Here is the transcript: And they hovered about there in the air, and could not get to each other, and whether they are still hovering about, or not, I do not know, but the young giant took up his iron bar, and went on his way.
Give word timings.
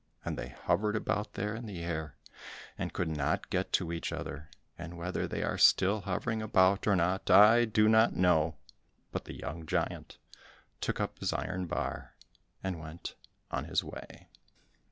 And 0.25 0.35
they 0.35 0.49
hovered 0.49 0.95
about 0.95 1.33
there 1.35 1.53
in 1.53 1.67
the 1.67 1.83
air, 1.83 2.17
and 2.75 2.91
could 2.91 3.07
not 3.07 3.51
get 3.51 3.71
to 3.73 3.91
each 3.91 4.11
other, 4.11 4.49
and 4.75 4.97
whether 4.97 5.27
they 5.27 5.43
are 5.43 5.59
still 5.59 6.01
hovering 6.01 6.41
about, 6.41 6.87
or 6.87 6.95
not, 6.95 7.29
I 7.29 7.65
do 7.65 7.87
not 7.87 8.15
know, 8.15 8.55
but 9.11 9.25
the 9.25 9.37
young 9.37 9.67
giant 9.67 10.17
took 10.79 10.99
up 10.99 11.19
his 11.19 11.31
iron 11.33 11.67
bar, 11.67 12.15
and 12.63 12.79
went 12.79 13.13
on 13.51 13.65
his 13.65 13.83
way. 13.83 14.29